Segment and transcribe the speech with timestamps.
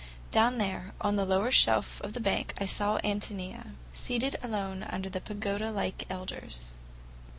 [0.31, 5.09] Down there, on the lower shelf of the bank, I saw Ántonia, seated alone under
[5.09, 6.71] the pagoda like elders.